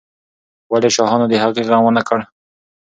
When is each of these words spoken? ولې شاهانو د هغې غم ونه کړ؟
ولې 0.71 0.89
شاهانو 0.95 1.25
د 1.29 1.33
هغې 1.43 1.61
غم 1.67 1.81
ونه 1.85 2.01
کړ؟ 2.07 2.19